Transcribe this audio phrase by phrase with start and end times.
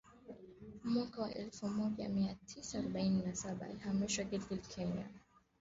[0.83, 5.05] Mwaka elfu moja mia tisa arobaini na saba alihamishiwa Gilgil Kenya